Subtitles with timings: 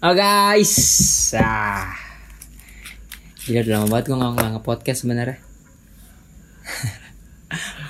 [0.00, 0.72] Oh guys,
[1.36, 1.92] ah,
[3.44, 5.36] Gila udah lama banget gue nggak nggak nge-podcast sebenarnya.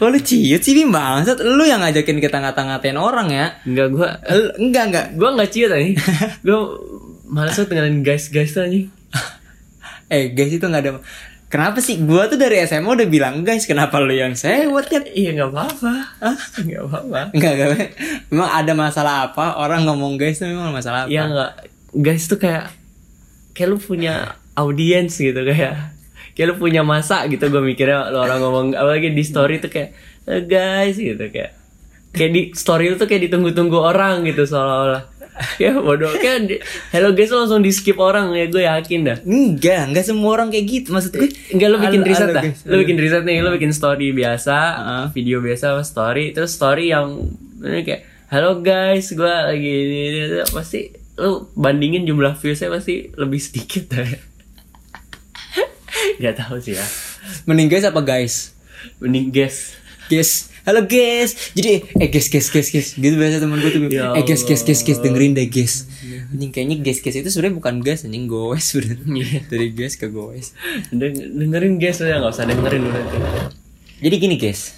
[0.00, 4.08] Kok lu ciut sih Bim bangsat Lu yang ngajakin kita ngata-ngatain orang ya Enggak gua
[4.24, 6.00] Lu- Enggak enggak gua enggak ciut anjing.
[6.48, 6.58] gua
[7.28, 8.88] malas banget dengerin guys-guys tuh anjing.
[10.08, 10.90] Eh guys itu nggak ada
[11.46, 15.30] Kenapa sih Gua tuh dari SMA udah bilang guys Kenapa lu yang sewot ya Iya
[15.36, 15.92] enggak apa-apa.
[16.56, 17.20] Enggak apa-apa.
[17.36, 17.90] Enggak enggak
[18.32, 21.52] Memang ada masalah apa Orang ngomong guys tuh memang masalah apa Iya enggak.
[21.92, 22.70] Guys tuh kayak
[23.50, 25.90] kayak lu punya audiens gitu kayak
[26.32, 29.90] kayak lu punya masa gitu gue mikirnya lu orang ngomong apalagi di story tuh kayak
[30.24, 31.58] "Eh, guys gitu kayak
[32.10, 35.02] kayak di story lu tuh kayak ditunggu-tunggu orang gitu seolah-olah
[35.56, 40.04] ya bodoh di- hello guys langsung di skip orang ya gue yakin dah Enggak Enggak
[40.04, 42.44] semua orang kayak gitu Maksud gue Enggak lu bikin Halo- riset halo, dah.
[42.44, 42.60] guys.
[42.62, 44.56] Lu bikin riset nih, lu bikin story biasa,
[45.10, 47.26] video biasa story, terus story yang
[47.58, 53.36] kayak halo guys, gua lagi ini, ini, ini." pasti lu bandingin jumlah viewsnya pasti lebih
[53.36, 54.04] sedikit dah.
[56.22, 56.86] Gak tahu sih ya.
[57.44, 58.56] Mending guys apa guys
[58.98, 59.76] Mending guess.
[60.08, 61.52] Guys, halo guys.
[61.52, 63.80] Jadi eh guys guys guys guys gitu biasa temen gue tuh.
[63.92, 65.86] Ya eh guys guys guys guys dengerin deh guys.
[66.32, 69.06] Anjing kayaknya guys guys itu sebenarnya bukan guys anjing goes sebenarnya.
[69.06, 69.40] Iya.
[69.46, 70.56] Dari guys ke goes.
[70.90, 73.18] Den- dengerin guys ya nggak usah dengerin nanti.
[74.00, 74.72] Jadi gini guys.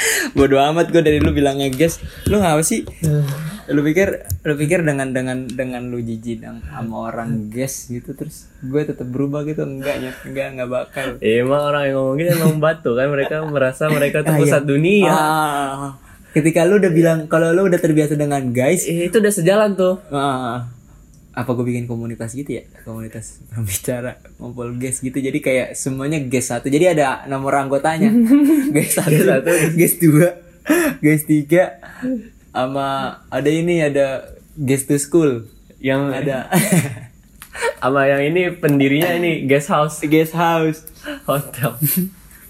[0.36, 1.98] Bodoh amat gue dari lu bilangnya guys.
[2.24, 2.86] Lu ngapa sih?
[3.68, 4.08] Lu pikir
[4.42, 9.44] lu pikir dengan dengan dengan lu jijik sama orang guys gitu terus gue tetap berubah
[9.44, 11.06] gitu enggak nyet enggak enggak bakal.
[11.18, 14.42] Eh, emang orang yang ngomong gitu emang batu kan mereka merasa mereka tuh Ah, iya.
[14.42, 15.10] pusat dunia.
[15.10, 19.74] Ah, ketika lu udah bilang kalau lu udah terbiasa dengan guys, Eh, itu udah sejalan
[19.74, 20.00] tuh.
[20.08, 20.64] ah,
[21.38, 22.66] apa gue bikin komunitas gitu ya?
[22.82, 25.14] Komunitas pembicara ngumpul guys gitu.
[25.14, 26.66] Jadi kayak semuanya guys satu.
[26.66, 28.10] Jadi ada nomor anggotanya.
[28.74, 29.50] guys satu, satu.
[29.78, 30.28] guys dua,
[30.98, 31.78] guys tiga,
[32.50, 35.46] sama ada ini ada guest to school.
[35.78, 36.38] Yang Ada
[37.86, 40.82] sama yang ini pendirinya ini guest house guest house.
[41.22, 41.78] hotel.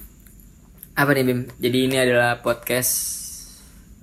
[1.01, 1.41] Apa nih Bim?
[1.61, 2.93] Jadi ini adalah podcast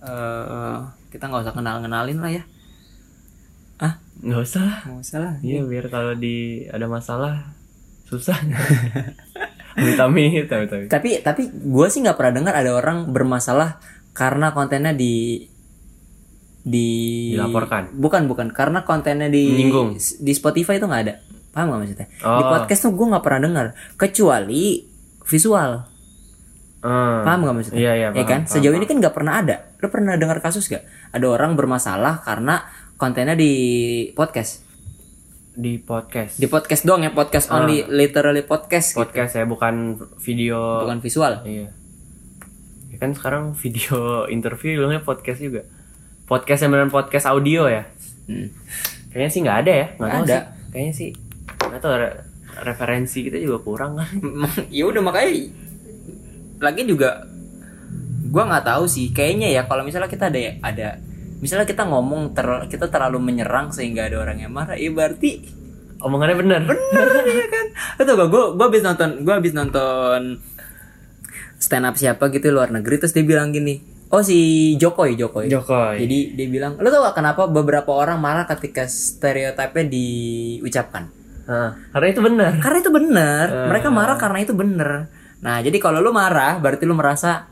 [0.05, 0.77] eh
[1.09, 2.43] kita nggak usah kenal kenalin lah ya.
[3.77, 4.77] Ah, nggak usah lah.
[4.83, 5.33] nggak usah lah.
[5.39, 7.51] Iya biar kalau di ada masalah
[8.03, 8.37] susah.
[9.75, 10.87] amit amit amit.
[10.87, 13.75] tapi tapi gue sih nggak pernah dengar ada orang bermasalah
[14.11, 15.43] karena kontennya di
[16.61, 16.89] di
[17.31, 17.91] Dilaporkan.
[17.93, 19.99] bukan bukan karena kontennya di Menyinggung.
[19.99, 21.13] di Spotify itu nggak ada
[21.51, 22.49] paham gak maksudnya di Oh.
[22.49, 23.65] podcast tuh gue nggak pernah dengar
[23.95, 24.81] kecuali
[25.23, 25.71] visual
[26.79, 27.25] Hmm.
[27.25, 28.07] paham gak maksudnya Iya iya.
[28.07, 28.77] ya paham, kan paham, sejauh paham.
[28.77, 32.61] ini kan nggak pernah ada lo pernah dengar kasus gak ada orang bermasalah karena
[32.95, 33.53] kontennya di
[34.15, 34.63] podcast
[35.55, 36.35] di podcast.
[36.35, 38.99] di podcast doang ya podcast only literally podcast gitu.
[38.99, 40.83] podcast ya bukan video.
[40.83, 41.71] bukan visual Iya.
[42.91, 43.99] Ya kan sekarang video
[44.35, 45.63] interview bilangnya podcast juga.
[46.27, 47.87] Podcast yang beneran podcast audio ya.
[48.27, 48.51] Hmm.
[49.11, 49.87] Kayaknya sih nggak ada ya.
[49.95, 50.23] Nggak Ada.
[50.27, 50.41] sih.
[50.71, 51.09] Kayaknya sih.
[51.71, 52.19] Nggak tahu re-
[52.63, 54.11] referensi kita juga kurang kan.
[54.75, 55.29] ya udah makanya
[56.59, 57.23] lagi juga
[58.27, 60.87] gua nggak tahu sih kayaknya ya kalau misalnya kita ada ada
[61.45, 65.61] misalnya kita ngomong ter- kita terlalu menyerang sehingga ada orang yang marah ya berarti
[65.95, 66.61] Omongannya bener.
[66.67, 67.07] bener
[67.39, 67.65] ya kan?
[68.03, 70.37] Itu gak gue gue habis nonton gue habis nonton
[71.55, 73.79] stand up siapa gitu luar negeri terus dia bilang gini
[74.13, 75.97] oh si Jokowi Jokowi Jokowi.
[76.05, 81.09] jadi dia bilang lo tau gak kenapa beberapa orang marah ketika stereotipnya diucapkan?
[81.45, 82.51] Nah, karena itu benar.
[82.57, 85.13] karena itu benar mereka marah karena itu benar
[85.45, 87.45] nah jadi kalau lu marah berarti lu merasa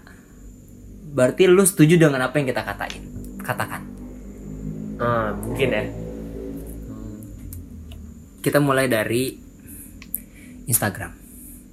[1.13, 3.12] berarti lu setuju dengan apa yang kita katain
[3.43, 3.81] katakan
[4.95, 5.83] Ah, mungkin ya.
[8.39, 9.35] kita mulai dari
[10.63, 11.11] Instagram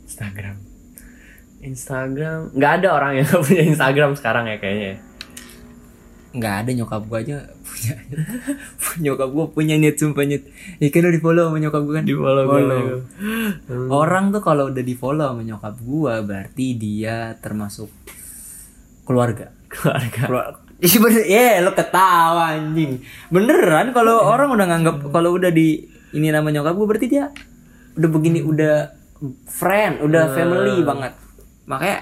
[0.03, 0.57] Instagram.
[1.61, 2.51] Instagram.
[2.53, 4.91] Nggak ada orang yang punya Instagram sekarang ya kayaknya.
[4.91, 4.99] ya.
[6.31, 7.95] nggak ada nyokap gua aja punya
[9.03, 10.47] nyokap gua punya net sumpah net
[10.79, 12.83] ya kan udah di follow sama nyokap gua kan Di follow Follow.
[13.91, 17.91] orang tuh kalau udah di follow sama nyokap gua berarti dia termasuk
[19.03, 20.23] keluarga Keluarga.
[20.23, 23.05] Keluar- bener, ya lo ketawa anjing.
[23.29, 25.85] Beneran kalau orang udah nganggap kalau udah di
[26.17, 27.29] ini nama nyokap gue berarti dia
[28.01, 28.89] udah begini udah
[29.47, 31.13] friend, udah family banget.
[31.69, 31.99] Makanya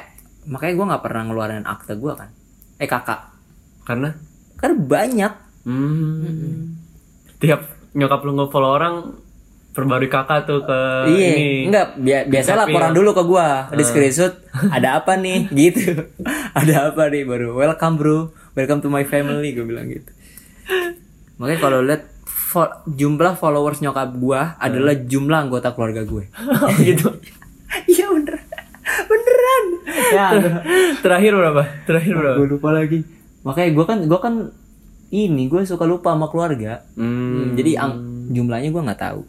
[0.46, 2.30] makanya gue nggak pernah ngeluarin akte gue kan.
[2.78, 3.34] Eh kakak,
[3.82, 4.14] Karena?
[4.58, 5.32] Kan banyak.
[5.66, 6.78] hmm,
[7.42, 8.94] tiap nyokap lu nge-follow orang
[9.74, 10.78] perbarui kakak tuh ke
[11.10, 11.48] iya, ini.
[11.70, 11.86] enggak.
[11.98, 13.70] Bia- biasa laporan dulu ke gua.
[13.74, 14.34] Di screenshot
[14.70, 15.50] ada apa nih?
[15.58, 15.94] Gitu.
[16.54, 17.22] Ada apa nih?
[17.26, 18.18] Baru welcome bro
[18.58, 20.10] welcome to my family gue bilang gitu
[21.36, 26.26] makanya kalau lihat fo- jumlah followers nyokap gua adalah jumlah anggota keluarga gue
[26.58, 27.14] Oh, gitu.
[27.86, 28.42] iya bener
[28.82, 29.64] beneran
[30.10, 30.26] ya
[30.98, 31.62] Terakhir berapa?
[31.84, 32.36] Terakhir berapa?
[32.36, 32.98] gue lupa lagi
[33.40, 34.34] makanya gua kan gua kan
[35.08, 36.84] ini gue suka lupa sama keluarga.
[36.92, 37.08] Hmm.
[37.08, 37.96] Hmm, jadi ang-
[38.28, 39.24] jumlahnya gue nggak tahu.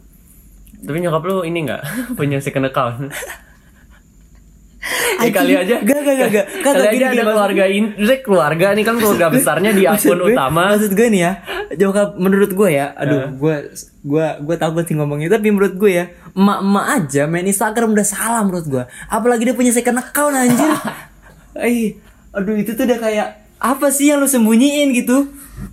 [0.82, 1.82] Tapi nyokap lu ini nggak
[2.20, 3.08] punya second account?
[5.20, 6.46] Eh kali aja Gak, gak, gak, gak.
[6.62, 10.08] Kali gak, aja gini, ada gini, keluarga Maksudnya keluarga nih kan keluarga besarnya di Maksud
[10.08, 11.32] akun gue- utama Maksud gue nih ya,
[11.76, 13.54] Jokap menurut gue ya, aduh, gue
[14.00, 18.40] gue gue takut sih ngomongnya, tapi menurut gue ya, emak-emak aja main Instagram udah salah
[18.40, 18.82] menurut gue.
[19.06, 20.64] Apalagi dia punya second account anjir.
[21.50, 21.98] Eh,
[22.30, 23.28] aduh itu tuh udah kayak
[23.58, 25.28] apa sih yang lu sembunyiin gitu?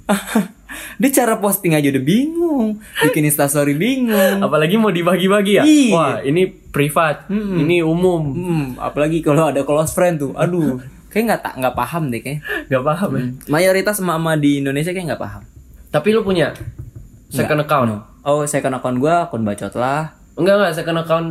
[1.02, 4.44] dia cara posting aja udah bingung, bikin instastory bingung.
[4.44, 5.64] Apalagi mau dibagi-bagi ya?
[5.64, 5.94] Iya.
[5.94, 8.24] Wah ini privat Ini umum.
[8.34, 10.80] Hmm, apalagi kalau ada close friend tuh, aduh,
[11.12, 12.40] kayak nggak tak nggak paham deh kayak.
[12.68, 13.24] Gak paham ya?
[13.48, 15.42] Mayoritas emak-emak di Indonesia kayak nggak paham.
[15.88, 16.52] Tapi lu punya
[17.32, 18.04] second account?
[18.28, 20.12] Oh, second account gue akun bacot lah.
[20.36, 21.28] Enggak enggak second account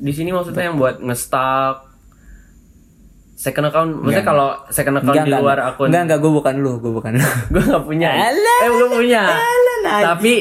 [0.00, 1.89] di sini maksudnya yang buat nge-stalk
[3.40, 6.92] second account maksudnya kalau second account di luar akun Enggak, enggak, gue bukan lu, gue
[6.92, 7.24] bukan lu.
[7.56, 8.08] gue nggak punya.
[8.12, 8.58] Alah.
[8.60, 9.22] eh gue punya.
[9.32, 10.32] Alah, tapi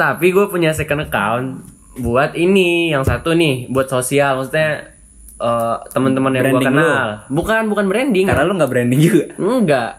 [0.00, 1.60] tapi gue punya second account
[2.00, 4.40] buat ini yang satu nih buat sosial.
[4.40, 4.88] Maksudnya
[5.36, 7.28] eh, teman-teman yang gue kenal.
[7.28, 8.24] Bukan bukan branding.
[8.24, 9.24] Karena lu nggak branding juga.
[9.36, 9.90] enggak.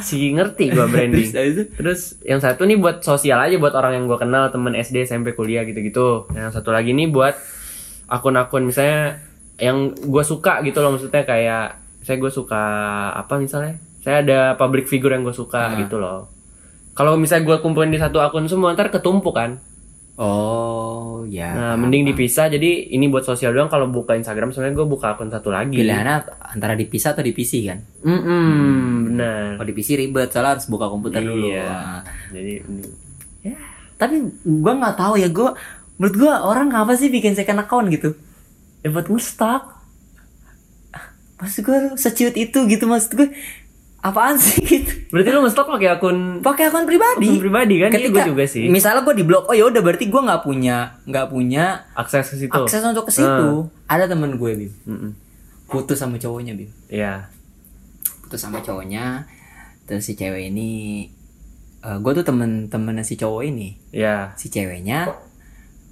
[0.00, 1.28] Sih ngerti gue branding.
[1.76, 5.36] Terus yang satu nih buat sosial aja buat orang yang gue kenal temen SD SMP
[5.36, 6.32] kuliah gitu-gitu.
[6.32, 7.36] Yang satu lagi nih buat
[8.08, 8.64] akun-akun.
[8.64, 9.20] Misalnya
[9.60, 12.62] yang gue suka gitu loh maksudnya kayak saya gue suka
[13.12, 16.30] apa misalnya saya ada public figure yang gue suka gitu loh
[16.94, 19.58] kalau misalnya gue kumpulin di satu akun semua ntar ketumpuk kan
[20.16, 21.52] Oh, ya.
[21.52, 25.28] nah mending dipisah jadi ini buat sosial doang kalau buka Instagram sebenarnya gue buka akun
[25.28, 26.24] satu lagi Pilihannya
[26.56, 27.84] antara dipisah atau di PC kan?
[28.00, 28.48] Mm-mm,
[29.06, 31.52] benar Kalau di PC ribet, soalnya harus buka komputer dulu.
[31.52, 31.68] Iya.
[31.68, 32.00] Nah,
[32.32, 32.96] jadi ini-
[33.44, 33.60] ya.
[33.94, 35.48] Tapi gue nggak tahu ya, gue
[36.00, 38.16] menurut gue orang ngapa sih bikin second account gitu?
[38.80, 39.75] ya buat nge-stalk
[41.36, 43.28] Maksud gue seciut itu gitu maksud gue
[43.98, 44.92] apaan sih gitu?
[45.10, 47.26] Berarti lu nge-stalk pakai akun Pakai akun pribadi.
[47.26, 47.90] akun pribadi kan?
[47.90, 48.66] Iya, gue juga sih.
[48.66, 52.36] Misalnya gue di blok, oh ya udah berarti gue nggak punya nggak punya Akses ke
[52.38, 52.54] situ.
[52.54, 53.66] akses untuk ke situ.
[53.84, 55.10] Ada temen gue bim, Mm-mm.
[55.66, 57.28] putus sama cowoknya bim, Iya.
[58.22, 59.26] putus sama cowoknya.
[59.84, 61.06] Terus si cewek ini,
[61.80, 64.34] eh gue tuh temen-temennya si cowok ini, Iya.
[64.34, 65.10] si ceweknya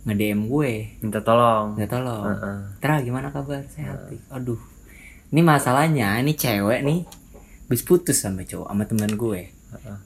[0.03, 1.75] nge DM gue, Minta tolong.
[1.75, 2.25] nggak tolong.
[2.29, 2.59] Heeh.
[2.79, 3.63] Tra gimana kabar?
[3.67, 4.07] Sehat.
[4.07, 4.59] Dik?" Aduh,
[5.35, 7.03] ini masalahnya, ini cewek nih,
[7.61, 9.43] habis putus sama cowok, sama temen gue.
[9.51, 9.99] Heeh.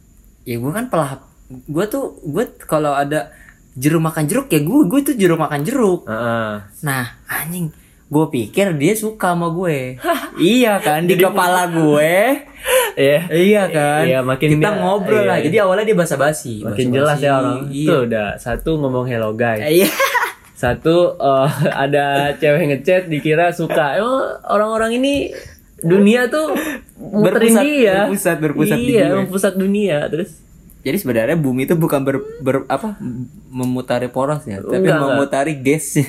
[0.43, 3.29] ya gue kan pelahap gue tuh gue kalau ada
[3.75, 6.53] jeruk makan jeruk ya gue gue tuh jeruk makan jeruk Heeh.
[6.81, 7.69] nah anjing
[8.05, 10.01] gue pikir dia suka sama gue
[10.43, 12.49] iya kan di kepala gue
[12.95, 13.21] Iya.
[13.31, 16.97] iya kan Iya, makin kita dia- ngobrol iya, lah jadi awalnya dia basa-basi Makin Basa-basi.
[16.97, 17.59] jelas ya orang.
[17.69, 19.63] iya Tuh udah satu ngomong hello guys.
[19.63, 19.89] iya
[20.59, 21.49] Satu eh,
[21.87, 23.97] ada cewek ngechat dikira suka.
[23.99, 25.31] Oh, orang-orang ini
[25.79, 26.59] dunia tuh
[26.99, 27.97] muterin Berpusat- dia.
[28.05, 29.23] berpusat- berpusat di iya, gue.
[29.23, 30.11] berpusat dunia.
[30.11, 30.35] Terus
[30.79, 32.97] jadi sebenarnya bumi itu bukan ber, ber- apa
[33.49, 36.01] memutari poros ya tapi Enggak, memutari gas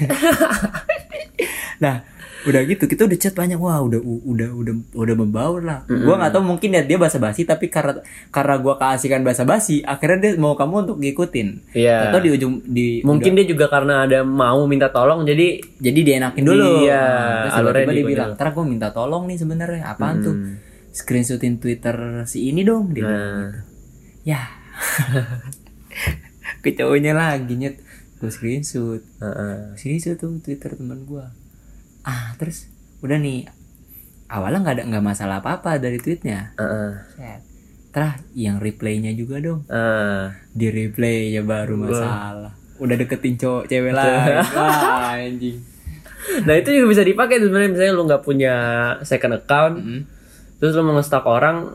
[1.84, 2.06] nah
[2.40, 5.84] udah gitu kita udah chat banyak wah udah udah udah udah membaur lah.
[5.84, 8.00] Gua nggak tahu mungkin ya dia basa-basi tapi karena
[8.32, 11.76] karena gua keasikan basa-basi akhirnya dia mau kamu untuk ngikutin.
[11.76, 12.10] Iya.
[12.10, 16.16] atau di ujung di mungkin dia juga karena ada mau minta tolong jadi jadi dia
[16.24, 16.88] enakin dulu.
[16.88, 17.04] Iya,
[17.44, 20.36] terus alurnya tiba-tiba dia bilang ntar gue minta tolong nih sebenarnya apaan tuh?
[20.90, 23.12] Screenshotin twitter si ini dong dia Nah.
[23.12, 23.60] gitu.
[24.26, 24.42] ya.
[26.64, 27.80] Ke cowoknya lagi nyet.
[28.20, 29.00] Gue screenshot.
[29.20, 29.76] Heeh.
[29.76, 31.24] screenshot tuh twitter teman gue
[32.04, 32.68] ah terus?
[33.00, 33.48] Udah nih
[34.28, 36.54] awalnya nggak ada nggak masalah apa apa dari tweetnya.
[36.56, 36.92] Heeh.
[37.16, 37.42] Set.
[37.90, 39.66] Terah yang replaynya juga dong.
[39.66, 40.30] Heeh.
[40.52, 42.54] di replay ya baru masalah.
[42.78, 44.38] Udah deketin cowok cewek lain.
[44.58, 45.58] Wah, anjing.
[46.46, 47.70] Nah itu juga bisa dipakai sebenarnya.
[47.70, 48.56] Misalnya lu nggak punya
[49.02, 50.02] second account, Hmm.
[50.60, 51.74] terus lu mau nge-stalk orang,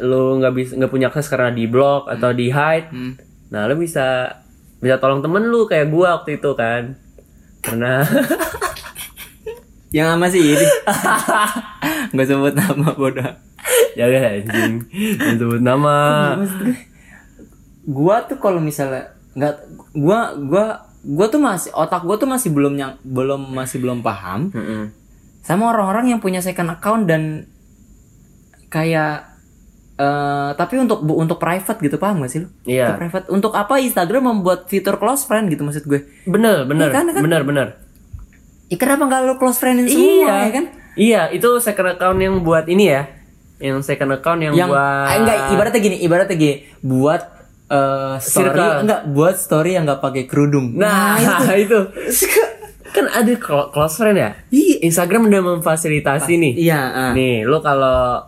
[0.00, 3.12] lu nggak bisa nggak punya akses karena di block atau di hide, Hmm.
[3.50, 4.38] nah lu bisa
[4.78, 6.94] bisa tolong temen lu kayak gua waktu itu kan,
[7.60, 8.04] karena
[9.94, 10.66] yang sama sih ini
[12.12, 13.30] nggak sebut nama bodoh
[13.94, 15.96] jangan anjing jangan sebut nama.
[17.84, 19.54] Gua tuh kalau misalnya nggak
[19.92, 20.64] gua gua
[21.04, 24.88] gua tuh masih otak gua tuh masih belum yang belum masih belum paham Mm-mm.
[25.44, 27.44] sama orang-orang yang punya second account dan
[28.66, 29.30] kayak
[29.94, 32.48] eh tapi untuk untuk private gitu paham gak sih lu?
[32.66, 32.90] Iya.
[32.90, 36.02] Untuk private untuk apa Instagram membuat fitur close friend gitu maksud gue?
[36.26, 37.22] Bener bener Iya kan, kan?
[37.22, 37.68] bener bener.
[38.72, 40.64] Ih, kenapa nggak lu close friendin semua Iya ya kan?
[40.94, 43.02] Iya itu second account yang buat ini ya,
[43.58, 47.22] yang second account yang, Yang buat ah, enggak ibaratnya gini, ibaratnya gini, buat
[47.66, 48.74] eh, story Circle.
[48.86, 50.78] enggak buat story yang nggak pakai kerudung.
[50.78, 51.18] Nah,
[51.58, 51.78] itu.
[52.94, 54.30] kan ada clo- close friend ya?
[54.54, 54.86] Iya.
[54.86, 56.52] Instagram udah memfasilitasi nih.
[56.62, 57.10] Iya, ah.
[57.10, 58.22] Nih, lu kalau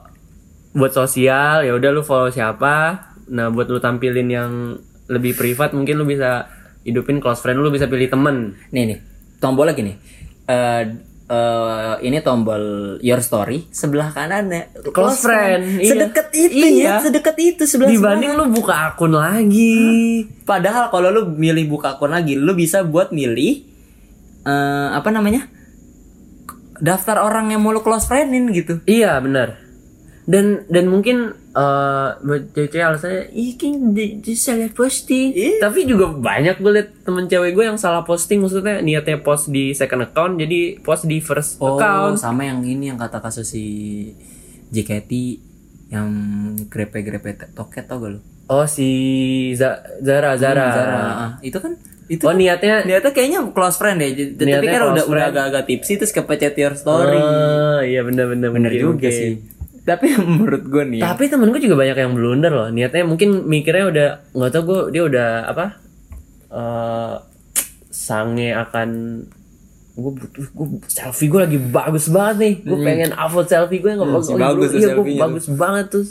[0.74, 2.98] buat sosial ya udah lu follow siapa,
[3.30, 4.50] nah buat lu tampilin yang
[5.06, 6.50] lebih privat mungkin lu bisa
[6.82, 8.98] hidupin close friend lu bisa pilih temen nih nih
[9.38, 9.82] tombol lagi
[10.46, 10.82] Eh
[11.26, 14.70] eh, ini tombol your story sebelah kanannya.
[14.94, 15.90] Close friend, iya.
[15.90, 16.86] sedekat itu Iya.
[16.86, 20.22] ya sedekat itu sebelah dibanding lu buka akun lagi.
[20.46, 23.66] Padahal kalau lu milih buka akun lagi lu bisa buat milih
[24.46, 25.50] eh apa namanya?
[26.76, 28.78] Daftar orang yang mau lu close friendin gitu.
[28.86, 29.58] Iya benar.
[30.26, 35.56] Dan dan mungkin eh buat cewek alasannya ih kan di, di salah posting Iya.
[35.58, 39.72] tapi juga banyak gue liat temen cewek gue yang salah posting maksudnya niatnya post di
[39.72, 43.64] second account jadi post di first oh account sama yang ini yang kata kasus si
[44.68, 45.10] JKT
[45.88, 46.08] yang
[46.66, 48.88] grepe-grepe toket tau gak lu oh si
[49.52, 51.72] За- Zara Zara, Zara ah, itu kan
[52.06, 54.12] itu oh niatnya Niatnya kayaknya close friend deh.
[54.12, 55.30] J- Tapi kan udah close udah friend.
[55.34, 57.18] agak-agak tipsy terus kepecet your story.
[57.18, 59.42] Oh, iya bener-bener Bener juga sih.
[59.86, 62.68] Tapi menurut gue nih, Tapi temen gue juga banyak yang blunder loh.
[62.74, 65.66] Niatnya mungkin mikirnya udah nggak tau gue dia udah apa?
[66.46, 67.14] eh
[67.90, 68.88] sange akan
[69.96, 72.54] gue butuh gue selfie gue lagi bagus banget nih.
[72.66, 74.26] Gue pengen upload selfie gue nggak bagus.
[74.28, 76.04] si bagus tuh iya gue bagus banget tuh.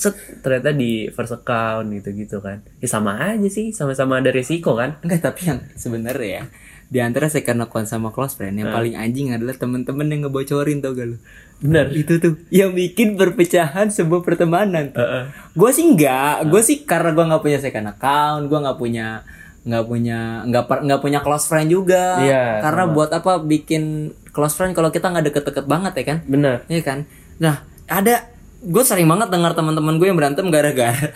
[0.00, 2.64] Set ternyata di first account gitu-gitu kan.
[2.80, 4.96] Ya sama aja sih, sama-sama ada resiko kan.
[5.04, 6.44] enggak tapi yang sebenarnya ya
[6.90, 10.90] di antara second account sama close friend yang paling anjing adalah temen-temen yang ngebocorin tau
[10.90, 11.16] gak lu?
[11.62, 11.86] Bener.
[11.94, 14.90] Itu tuh yang bikin perpecahan sebuah pertemanan.
[14.90, 15.24] Heeh.
[15.54, 19.22] Gue sih enggak, gue sih karena gue nggak punya second account, gue nggak punya
[19.60, 22.18] nggak punya nggak nggak punya close friend juga.
[22.26, 26.18] Iya, karena buat apa bikin close friend kalau kita nggak deket-deket banget ya kan?
[26.26, 26.66] Bener.
[26.66, 26.98] Iya kan?
[27.38, 28.26] Nah, ada
[28.60, 31.12] gue sering banget dengar teman-teman gue yang berantem gara-gara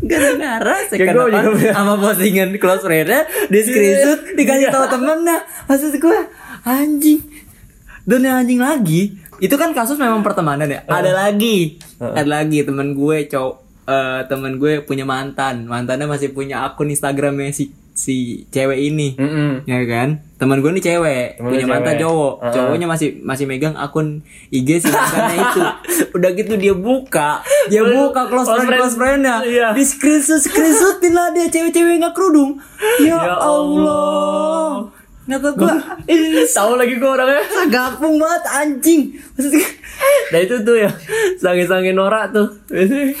[0.00, 1.72] gara-gara second punya.
[1.76, 6.20] sama postingan close friend-nya di screenshot dikasih tahu temen nah maksud gue
[6.64, 7.20] anjing.
[8.04, 9.14] Dan yang anjing lagi.
[9.40, 10.84] Itu kan kasus memang pertemanan ya?
[10.84, 11.80] Ada lagi.
[12.00, 13.54] Ada lagi temen gue cowok
[13.88, 15.64] eh, temen gue punya mantan.
[15.68, 19.64] Mantannya masih punya akun Instagramnya si si cewek ini Mm-mm.
[19.64, 20.24] ya kan?
[20.34, 22.34] Teman gue nih cewek Temen punya mantan cowok.
[22.48, 25.62] Cowoknya masih masih megang akun IG si mantannya itu.
[26.12, 27.44] Udah gitu dia buka.
[27.68, 29.36] Dia buka close friend close friendnya.
[29.42, 29.68] Iya.
[29.72, 32.56] di screenshot screenshotin lah dia cewek-cewek nggak kerudung.
[32.98, 34.88] Ya, Ya Allah.
[35.28, 35.74] Nggak gue
[36.12, 37.44] Ih, tahu lagi gue orangnya.
[37.74, 39.02] gapung banget anjing.
[39.36, 39.68] Maksudnya
[40.32, 40.90] Nah itu tuh ya.
[41.36, 42.48] Sange-sange norak tuh.
[42.66, 43.12] Biasanya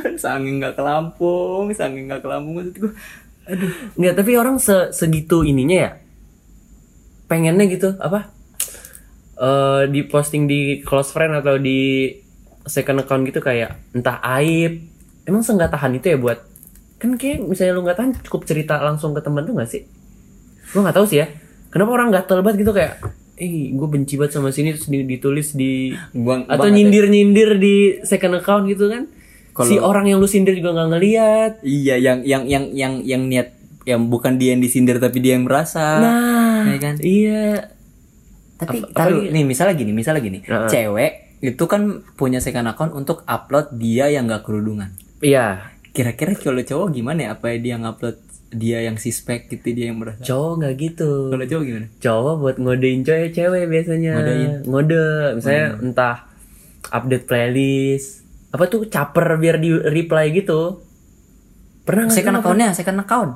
[0.02, 2.92] kayak sanging nggak ke Lampung sanging nggak ke Lampung maksud gue
[3.50, 5.90] Aduh, nggak tapi orang se segitu ininya ya.
[7.26, 8.30] Pengennya gitu apa?
[9.34, 12.12] Eh di posting di close friend atau di
[12.62, 14.84] second account gitu kayak entah aib.
[15.24, 16.38] Emang seenggak tahan itu ya buat
[17.00, 19.82] kan kayak misalnya lu nggak tahan cukup cerita langsung ke temen lu nggak sih?
[20.70, 21.26] Gue nggak tahu sih ya.
[21.72, 23.02] Kenapa orang gatel banget gitu kayak
[23.34, 26.76] eh gue benci banget sama sini terus di- ditulis di Buang atau banget ya.
[26.76, 29.08] nyindir-nyindir di second account gitu kan
[29.62, 33.22] si Kalau- orang yang lu sindir juga nggak ngeliat iya yang yang yang yang yang
[33.24, 33.48] niat
[33.82, 36.94] yang bukan dia yang disindir tapi dia yang merasa nah ya kan?
[36.98, 37.72] iya
[38.56, 40.68] Tapi Ap- apalagi- nih misalnya gini, misalnya gini, Heeh.
[40.68, 41.82] cewek itu kan
[42.14, 44.92] punya second account untuk upload dia yang gak kerudungan.
[45.18, 47.28] iya Kira-kira kalau cowok gimana ya?
[47.32, 50.20] Apa dia ngupload dia yang sispek gitu dia yang merasa?
[50.20, 51.86] cowok nggak gitu Kalau cowok gimana?
[51.96, 54.50] cowok buat ngodein cewek cewek biasanya Ngodein?
[54.66, 55.02] ngode
[55.34, 56.16] misalnya entah
[56.90, 60.82] update playlist apa tuh caper biar di reply gitu
[61.80, 63.32] pernah nggak Second accountnya, second account.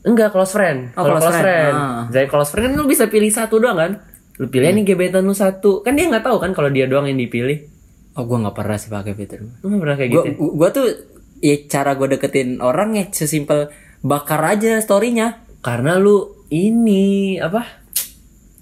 [0.00, 1.44] enggak close friend Oh, kalau close close, friend.
[1.44, 2.02] friend, Ah.
[2.08, 3.92] jadi close friend kan lu bisa pilih satu doang kan
[4.36, 7.18] lu pilih nih gebetan lu satu kan dia nggak tahu kan kalau dia doang yang
[7.18, 7.66] dipilih
[8.12, 9.38] Oh, gua nggak pernah sih pakai fitur.
[9.42, 10.50] lu nggak pernah kayak Gua, gitu ya?
[10.52, 10.86] gua tuh
[11.38, 13.70] ya cara gua deketin orang ya sesimpel
[14.00, 15.42] bakar aja storynya.
[15.58, 17.66] karena lu ini apa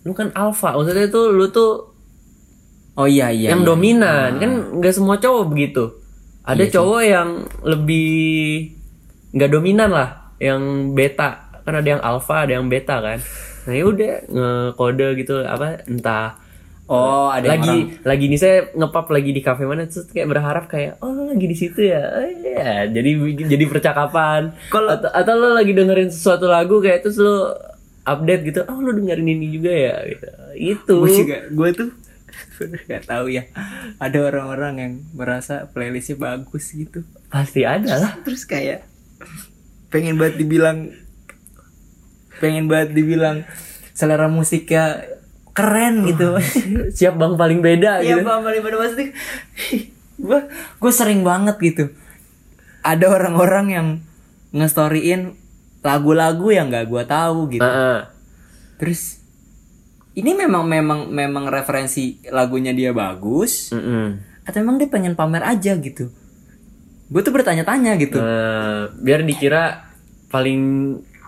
[0.02, 1.95] lu kan alpha maksudnya tuh lu tuh
[2.96, 3.52] Oh iya iya.
[3.52, 3.68] yang iya.
[3.68, 4.30] dominan.
[4.40, 5.84] Kan nggak semua cowok begitu.
[6.42, 6.74] Ada Iya sih.
[6.74, 7.28] cowok yang
[7.60, 8.18] lebih
[9.32, 10.32] nggak dominan lah.
[10.40, 10.62] Yang
[10.92, 11.30] beta.
[11.60, 13.18] Kan ada yang alpha ada yang beta kan.
[13.66, 15.44] Nah ya udah ngekode gitu.
[15.44, 16.40] Apa entah.
[16.86, 20.30] Oh, ada yang lagi orang- lagi nih saya ngepap lagi di kafe mana terus kayak
[20.30, 21.98] berharap kayak oh lagi di situ ya?
[21.98, 22.86] Oh, iya.
[22.86, 23.10] Jadi
[23.42, 24.54] jadi percakapan.
[24.70, 27.58] Kalau- atau, atau lo lagi dengerin sesuatu lagu kayak terus lo
[28.06, 29.98] update gitu oh lo dengerin ini juga ya?
[30.06, 30.26] Gitu.
[30.78, 31.90] Itu gue juga gue tuh
[32.60, 33.48] nggak tahu ya.
[34.00, 37.04] Ada orang-orang yang merasa playlistnya bagus gitu.
[37.28, 38.12] Pasti ada lah.
[38.22, 38.84] Terus kayak
[39.92, 40.92] pengen banget dibilang
[42.36, 43.48] pengen banget dibilang
[43.96, 45.04] selera musiknya
[45.56, 46.36] keren gitu.
[46.96, 48.28] siap bang paling beda Iya gitu.
[48.28, 49.04] Pak, paling pada pasti
[50.16, 51.84] gue gue sering banget gitu.
[52.84, 53.88] Ada orang-orang yang
[54.54, 55.34] ngestoryin
[55.80, 57.64] lagu-lagu yang nggak gue tahu gitu.
[57.64, 58.00] Heeh.
[58.76, 59.24] terus
[60.16, 63.70] ini memang memang memang referensi lagunya dia bagus.
[63.70, 64.34] Mm-mm.
[64.42, 66.06] atau emang dia pengen pamer aja gitu.
[67.06, 68.16] Gue tuh bertanya-tanya gitu.
[68.16, 69.90] Eh, biar dikira
[70.26, 70.60] paling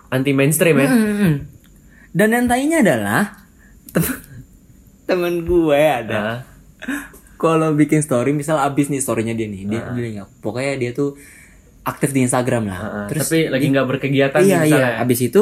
[0.07, 0.87] anti mainstream ya.
[0.87, 1.33] Mm-mm.
[2.09, 3.21] dan yang tanya adalah
[3.89, 4.17] temen
[5.05, 6.15] temen gue ada.
[6.15, 6.37] Nah,
[7.35, 11.13] kalau bikin story misal abis nih storynya dia nih dia, dia nggak- pokoknya dia tuh
[11.81, 12.79] aktif di Instagram lah.
[12.79, 14.89] Ah, terus tapi lagi nggak berkegiatan iya misalnya.
[14.95, 15.41] iya abis itu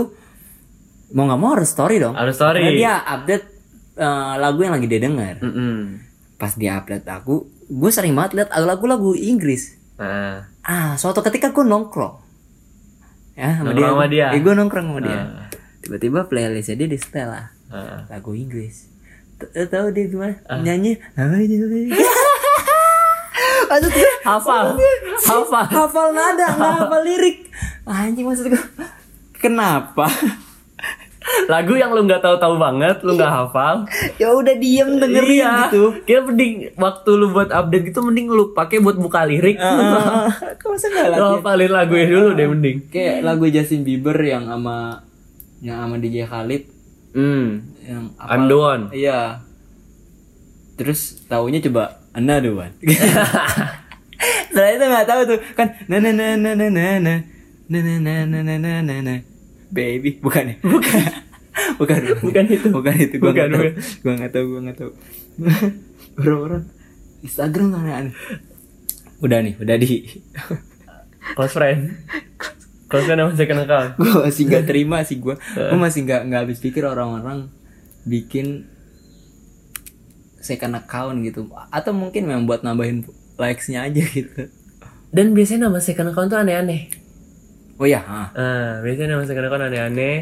[1.11, 2.15] mau nggak mau harus story dong.
[2.15, 2.59] Harus story.
[2.63, 3.45] Karena dia update
[3.95, 5.35] eh, lagu yang lagi dia denger.
[5.43, 6.05] Mm-mm.
[6.37, 9.73] pas dia update aku gue sering banget liat lagu-lagu Inggris.
[9.97, 12.21] Nah, ah suatu ketika gue nongkrong.
[13.33, 14.27] Ya sama Nongkrong sama dia?
[14.33, 15.17] Eh, gue nongkrong sama dia.
[15.17, 15.47] Ah.
[15.81, 17.47] tiba-tiba playlistnya dia di setel lah.
[17.73, 18.05] Ah.
[18.07, 18.85] lagu Inggris.
[19.53, 20.37] Eh, tahu dia gimana?
[20.45, 20.61] Ah.
[20.61, 20.97] nyanyi
[23.67, 24.79] maksudnya hafal,
[25.27, 25.65] hafal.
[25.67, 27.51] hafal nada nggak hafal lirik.
[27.83, 28.63] Anjing maksud gue
[29.37, 30.07] kenapa
[31.45, 33.83] Lagu yang lu nggak tahu-tahu banget, lu nggak hafal.
[34.15, 35.53] ya udah diem dengerin Iya.
[35.65, 39.55] gitu Kira mending waktu lu buat update gitu mending lu pakai buat buka lirik.
[39.57, 42.77] Ah, kok masa nggak Lu hafalin lagunya dulu deh mending.
[42.87, 45.03] kayak lagu Justin Bieber yang sama
[45.57, 46.63] yang sama DJ Khalid
[47.11, 47.65] Hmm.
[47.81, 48.83] yang apa I'm the one.
[48.91, 49.41] iya
[50.75, 52.69] terus taunya coba another one
[54.47, 57.15] setelah itu nggak tahu tuh kan na na na na na na na
[57.67, 59.15] na na na na
[59.69, 61.01] baby bukan ya bukan
[61.79, 62.67] bukan Bukan itu.
[62.69, 63.73] bukan itu gua Bukan, nggak tahu bukan.
[64.01, 64.91] gua nggak tahu gua nggak tahu
[66.21, 66.63] orang-orang
[67.19, 68.15] Instagram kan aneh
[69.17, 69.89] udah nih udah di
[71.27, 71.91] Close friend.
[72.87, 73.91] Close friend sama second account.
[73.97, 77.51] gue masih nggak terima sih gue gue masih nggak nggak habis pikir orang-orang
[78.05, 78.63] bikin
[80.39, 83.03] second account gitu atau mungkin memang buat nambahin
[83.35, 84.47] likesnya aja gitu
[85.07, 86.91] Dan biasanya nama second account tuh aneh-aneh.
[87.77, 88.27] Oh ya ah.
[88.31, 90.17] Ah, biasanya nama second account aneh-aneh.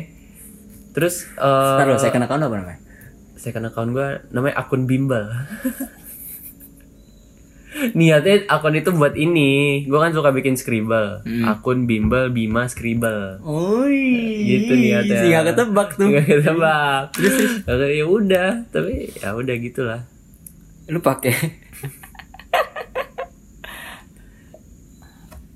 [0.91, 2.79] Terus eh Ntar lo second account apa namanya
[3.35, 5.27] second account gua namanya akun bimbel.
[7.75, 9.83] Niatnya akun itu buat ini.
[9.85, 11.19] Gua kan suka bikin scribble.
[11.43, 13.43] Akun bimbel Bima scribble.
[13.43, 15.19] oh Gitu niatnya.
[15.19, 17.11] sih nggak ketebak tuh Nggak ketebak.
[17.11, 17.35] Terus
[17.91, 20.01] ya udah, tapi ya udah gitulah.
[20.85, 21.33] lu pakai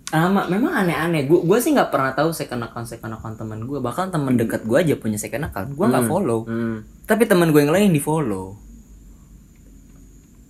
[0.09, 1.23] Ama, memang aneh-aneh.
[1.23, 3.77] Gue gue sih nggak pernah tahu second account second account teman gue.
[3.77, 5.77] Bahkan teman dekat gue aja punya second account.
[5.77, 6.39] Gue nggak follow.
[6.43, 6.81] Hmm.
[7.05, 8.57] Tapi teman gue yang lain di follow.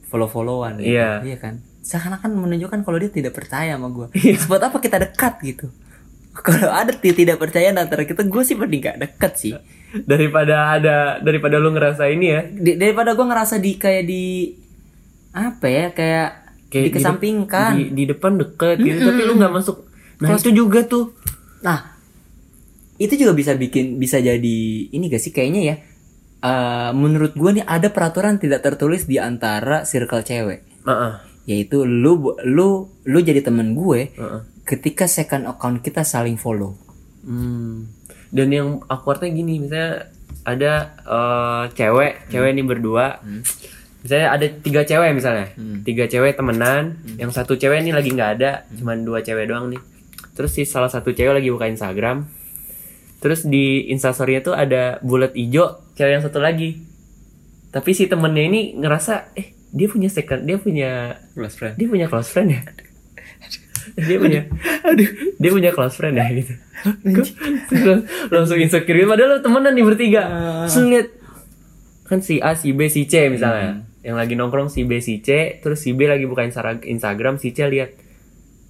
[0.07, 0.79] Follow followan.
[0.79, 0.95] Gitu.
[0.95, 1.21] Iya.
[1.21, 1.53] Iya kan.
[1.79, 4.07] Seakan-akan menunjukkan kalau dia tidak percaya sama gue.
[4.15, 4.41] Iya.
[4.47, 5.67] Buat apa kita dekat gitu?
[6.45, 9.53] Kalau ada ti- tidak percaya antara kita, gue sih mending gak dekat sih.
[9.91, 12.41] Daripada ada daripada lu ngerasa ini ya.
[12.77, 14.55] Daripada gue ngerasa di kayak di
[15.29, 16.29] apa ya kayak,
[16.69, 17.71] Kayak di- dikesampingkan.
[17.73, 19.77] Di, di depan deket gitu, tapi lu nggak masuk.
[20.21, 21.11] Nah, itu juga tuh.
[21.59, 21.97] Nah,
[22.95, 25.75] itu juga bisa bikin bisa jadi ini gak sih kayaknya ya.
[26.39, 31.13] eh, menurut gue nih ada peraturan tidak tertulis di antara circle cewek, Heeh.
[31.45, 32.67] yaitu lu lu
[33.03, 34.41] lu jadi temen gue Heeh.
[34.63, 36.79] ketika second account kita saling follow.
[37.23, 37.91] Hmm.
[38.29, 40.07] Dan yang awkwardnya gini, misalnya
[40.45, 43.19] ada eh, cewek, cewek ini berdua.
[43.99, 45.51] Misalnya ada tiga cewek misalnya,
[45.83, 49.81] tiga cewek temenan, yang satu cewek ini lagi nggak ada, cuman dua cewek doang nih.
[50.39, 52.23] Terus si salah satu cewek lagi buka Instagram,
[53.19, 56.79] terus di instastorynya tuh ada bulat hijau, cewek yang satu lagi.
[57.75, 61.75] Tapi si temennya ini ngerasa, eh dia punya second, dia punya Close friend.
[61.75, 62.61] dia punya close friend ya?
[63.99, 64.41] Dia punya
[64.85, 65.09] aduh.
[65.41, 66.55] dia punya close friend ya gitu.
[68.31, 69.11] Langsung insecure gitu.
[69.11, 70.23] padahal lo temenan nih bertiga.
[70.71, 71.07] Terus lihat
[72.07, 75.59] kan si A si B si C misalnya yang lagi nongkrong si B si C
[75.59, 77.91] terus si B lagi buka Insta- Instagram si C lihat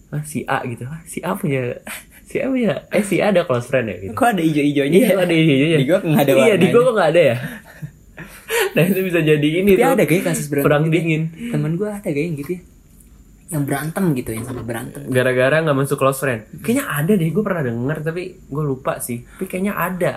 [0.10, 0.84] ah si A gitu.
[0.84, 1.78] Ah, si A punya
[2.28, 3.96] si A punya eh si A ada close friend ya?
[4.00, 4.14] gitu.
[4.14, 4.98] Kok ada hijau-hijaunya?
[4.98, 7.38] iya kok ada hijaunya Di gua nggak ada iya di gua kok nggak ada ya?
[8.70, 9.94] Nah itu bisa jadi ini Tapi tuh.
[9.94, 10.96] ada kayak kasus berantem perang gitu ya.
[10.96, 11.22] dingin.
[11.50, 12.62] Temen gue ada kayak yang gitu ya.
[13.50, 15.02] Yang berantem gitu yang sampai berantem.
[15.08, 16.42] gara-gara nggak masuk close friend.
[16.60, 19.22] Kayaknya ada deh gue pernah denger tapi gue lupa sih.
[19.24, 20.14] Tapi kayaknya ada.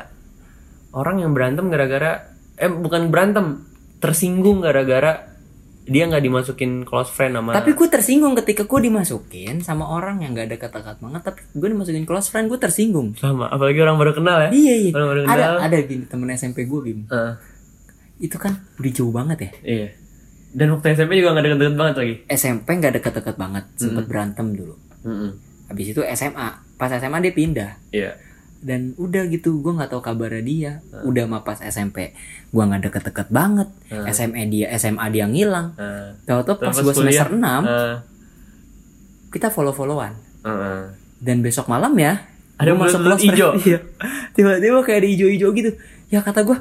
[0.91, 2.11] Orang yang berantem gara-gara
[2.55, 3.47] eh bukan berantem
[4.03, 5.31] tersinggung gara-gara
[5.83, 10.31] dia nggak dimasukin close friend sama Tapi gue tersinggung ketika gue dimasukin sama orang yang
[10.31, 13.15] gak ada kata-kata banget, tapi gue dimasukin close friend gue tersinggung.
[13.17, 14.91] sama apalagi orang baru kenal ya Iya iya.
[14.93, 17.01] orang baru Ada kenal ada gini temen SMP gue bim.
[17.07, 17.35] Heeh,
[18.21, 19.51] Itu kan udah jauh banget ya.
[19.65, 19.89] iya
[20.53, 24.75] dan waktu SMP juga nggak deket-deket banget lagi SMP nggak deket-deket banget, sempet berantem dulu.
[25.03, 25.31] Heeh.
[25.67, 27.71] Habis itu SMA, pas SMA dia pindah.
[27.89, 28.13] iya
[28.63, 30.73] Dan udah gitu, gue nggak tahu kabarnya dia.
[31.03, 32.15] Udah mah pas SMP,
[32.49, 33.67] gue nggak deket-deket banget.
[34.09, 35.75] SMA dia, SMA dia ngilang.
[35.75, 36.15] Heeh.
[36.23, 37.95] Tahu-tahu pas gue semester 6 Heeh.
[39.31, 40.15] kita follow-followan.
[40.43, 40.83] Heeh.
[41.19, 42.23] Dan besok malam ya
[42.55, 43.19] Ada masuk friend.
[43.21, 43.51] hijau.
[43.65, 43.79] Iya.
[44.33, 45.71] Tiba-tiba kayak ada hijau-hijau gitu.
[46.09, 46.59] Ya kata gue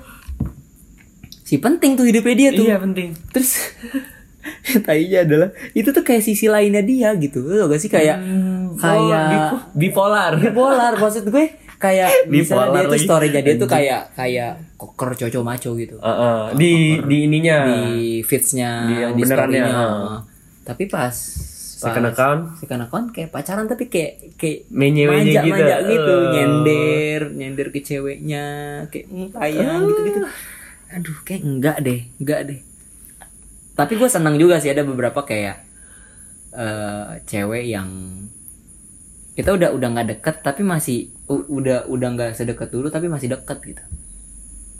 [1.43, 2.63] si penting tuh hidupnya dia tuh.
[2.63, 3.59] iya penting Terus
[4.87, 8.23] tainya adalah itu tuh kayak sisi lainnya dia gitu lo gak sih kayak
[8.73, 10.31] kayak Oh, bipo- bipolar.
[10.33, 11.45] bipolar maksud gue
[11.81, 15.95] kayak misalnya Bipolar dia tuh storynya dia tuh kayak kayak koker coco maco gitu.
[15.97, 17.57] Heeh, di di ininya.
[17.65, 17.81] Di
[18.21, 19.65] feedsnya Di yang di storynya.
[19.67, 20.17] heeh.
[20.61, 21.15] tapi pas
[21.81, 22.41] Second account?
[22.61, 25.49] second account kayak pacaran tapi kayak kayak Menye-menye manja, gitu.
[25.51, 26.13] manja gitu.
[26.13, 26.29] Eh.
[26.31, 28.45] nyender nyender ke ceweknya
[28.87, 30.19] kayak sayang gitu gitu
[30.91, 32.59] aduh kayak enggak deh enggak deh.
[33.73, 35.57] Tapi gue senang juga sih ada beberapa kayak
[36.51, 37.89] eh cewek yang
[39.41, 43.57] kita udah udah nggak deket tapi masih udah udah nggak sedekat dulu tapi masih deket
[43.65, 43.83] gitu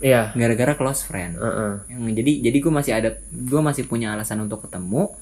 [0.01, 0.33] Iya.
[0.33, 1.73] gara-gara close friend Heeh.
[1.89, 5.13] yang jadi jadi gue masih ada gue masih punya alasan untuk ketemu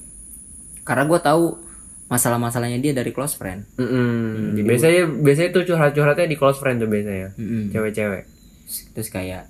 [0.84, 1.60] karena gue tahu
[2.08, 4.56] masalah-masalahnya dia dari close friend Mm-mm.
[4.64, 7.36] biasanya biasanya tuh curhat-curhatnya di close friend tuh biasanya.
[7.36, 7.70] Mm-mm.
[7.70, 8.24] Cewek-cewek.
[8.96, 9.46] terus kayak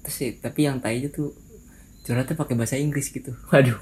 [0.00, 1.30] terus sih tapi yang tainya tuh
[2.04, 3.80] curhatnya pakai bahasa Inggris gitu Waduh.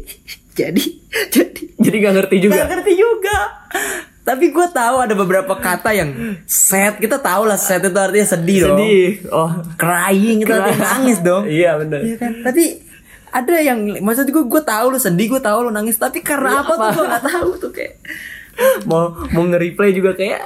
[0.58, 0.84] jadi
[1.30, 2.64] jadi Jadi gak ngerti juga.
[2.64, 3.38] Gak ngerti juga
[4.24, 8.58] tapi gue tahu ada beberapa kata yang sad kita tahu lah sad itu artinya sedih,
[8.64, 9.08] dong Sedih.
[9.28, 9.52] Oh.
[9.76, 12.00] crying itu artinya nangis dong Iya bener.
[12.00, 12.80] Iya kan tapi
[13.28, 16.72] ada yang maksud gue gue tahu lu sedih gue tahu lu nangis tapi karena apa,
[16.72, 17.94] tuh gue nggak tahu tuh kayak
[18.88, 20.40] mau mau nge-replay juga kayak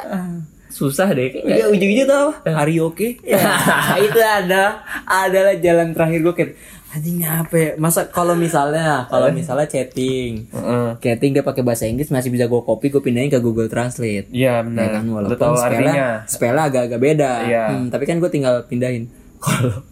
[0.72, 1.44] susah deh kayak.
[1.46, 3.40] ya ujung-ujungnya tuh apa hari oke ya
[4.08, 6.52] itu ada adalah jalan terakhir gue kayak
[6.88, 10.88] anjing apa ya masa kalau misalnya kalau misalnya chatting Heeh.
[10.98, 14.54] chatting dia pakai bahasa Inggris masih bisa gue copy gue pindahin ke Google Translate Iya
[14.54, 14.88] ya benar.
[14.90, 16.24] kan Lu walaupun tahu artinya.
[16.24, 17.64] spellnya agak-agak beda Iya.
[17.70, 19.04] Hmm, tapi kan gue tinggal pindahin
[19.38, 19.84] kalau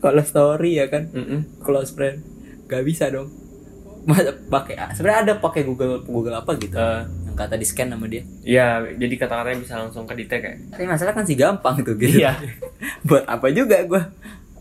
[0.00, 1.60] kalau story ya kan Mm-mm.
[1.60, 2.18] close friend
[2.66, 3.30] gak bisa dong
[4.02, 7.02] masa pakai sebenarnya ada pakai Google Google apa gitu Eh.
[7.22, 10.58] yang kata di scan sama dia Iya, jadi kata-katanya bisa langsung ke detect kayak.
[10.68, 12.34] tapi masalah kan sih gampang tuh gitu Iya.
[13.06, 14.02] buat apa juga gue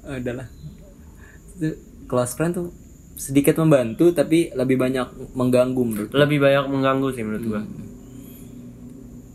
[0.03, 0.45] udahlah
[1.61, 1.77] itu
[2.09, 2.73] close friend tuh
[3.13, 5.05] sedikit membantu tapi lebih banyak
[5.37, 6.09] mengganggu menurut.
[6.09, 7.61] Lebih banyak mengganggu sih menurut gua.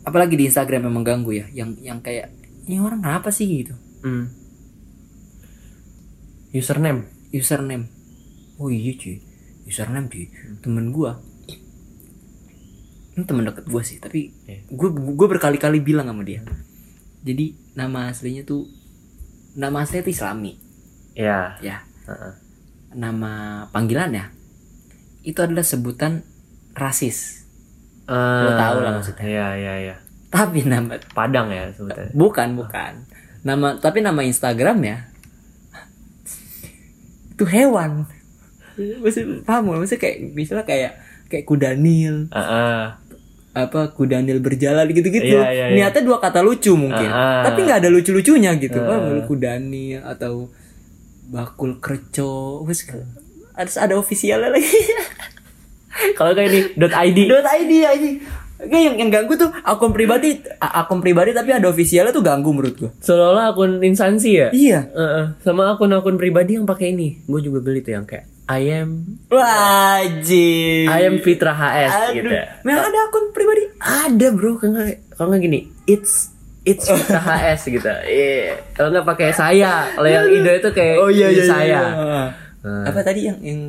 [0.02, 2.30] apalagi di Instagram yang mengganggu ya yang yang kayak
[2.62, 4.30] ini orang kenapa sih gitu Hmm.
[6.50, 7.10] Username.
[7.34, 7.90] username
[8.56, 9.18] oh iya cuy
[9.66, 10.30] username cuy
[10.62, 11.18] temen gua
[13.12, 14.62] ini temen deket gua sih tapi Iya.
[14.70, 16.40] gua gua berkali-kali bilang sama dia
[17.20, 18.70] jadi nama aslinya tuh
[19.58, 20.52] nama aslinya tuh Islami
[21.18, 21.58] Iya.
[21.60, 22.32] ya Heeh.
[22.94, 23.32] nama
[23.68, 24.30] panggilannya
[25.22, 26.22] itu adalah sebutan
[26.72, 27.42] rasis
[28.06, 29.26] Lo tahu lah maksudnya.
[29.26, 29.94] Iya, iya, iya.
[30.28, 32.14] tapi nama Padang ya sebetulnya.
[32.14, 32.92] bukan bukan
[33.42, 35.10] nama tapi nama Instagramnya
[37.32, 38.06] itu hewan
[38.76, 39.78] Maksud, paham gak?
[39.80, 40.92] Maksudnya kayak misalnya kayak
[41.26, 42.82] kayak kudanil Heeh.
[43.56, 45.76] apa kudanil berjalan gitu-gitu Iya, iya, iya.
[45.82, 47.42] niatnya dua kata lucu mungkin Ah, ah.
[47.42, 49.24] tapi nggak ada lucu-lucunya gitu Ah, Wah, ah.
[49.24, 50.52] kudanil atau
[51.26, 52.86] bakul kerco Wes,
[53.52, 54.68] harus ada ofisialnya lagi
[56.18, 57.18] Kalau kayak ini .id.
[57.24, 58.10] dot id aja
[58.56, 62.76] Kayak yang, yang ganggu tuh akun pribadi akun pribadi tapi ada ofisialnya tuh ganggu menurut
[62.76, 64.48] gua Seolah-olah akun instansi ya.
[64.50, 65.24] iya Heeh.
[65.40, 67.20] Sama akun-akun pribadi yang pakai ini.
[67.24, 72.30] Gue juga beli tuh yang kayak I am wajib I am Fitra HS gitu.
[72.30, 72.44] ya.
[72.62, 76.30] Memang ada akun pribadi Ada bro, kalau nggak gini, it's
[76.66, 77.86] it's HS gitu.
[77.86, 78.58] Iya.
[78.74, 81.64] Kalau nggak pakai saya, kalau yang Indo itu kayak oh iya iya saya.
[81.64, 81.82] iya.
[82.66, 82.82] Nah.
[82.82, 83.60] apa tadi yang yang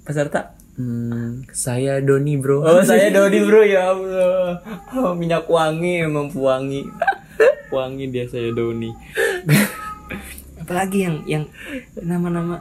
[0.00, 2.60] peserta Hmm, saya Doni bro.
[2.60, 4.60] Oh saya Dodi bro ya Allah
[4.92, 6.84] oh, Minyak wangi emang wangi
[7.72, 8.92] Wangi dia saya Doni
[10.60, 11.44] Apalagi yang yang
[11.96, 12.60] nama-nama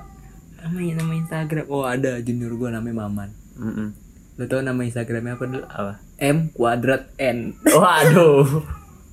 [0.63, 3.91] nama nama Instagram Oh ada junior gua namanya Maman Mm-mm.
[4.36, 5.63] Lo tau nama Instagramnya apa dulu?
[5.68, 5.94] Apa?
[6.20, 8.63] M kuadrat N Waduh.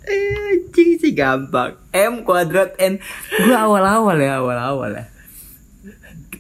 [0.09, 1.79] Eh cing sih gampang.
[1.95, 2.99] M kuadrat N.
[3.47, 5.05] Gua awal-awal ya awal-awal ya.